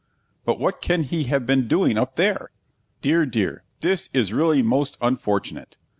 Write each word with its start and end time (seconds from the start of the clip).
But 0.45 0.59
what 0.59 0.81
can 0.81 1.03
he 1.03 1.25
have 1.25 1.45
been 1.45 1.67
doing 1.67 1.95
up 1.95 2.15
there? 2.15 2.49
Dear, 3.03 3.23
dear, 3.27 3.61
this 3.81 4.09
is 4.15 4.33
really 4.33 4.63
most 4.63 4.97
unfortunate. 4.99 5.77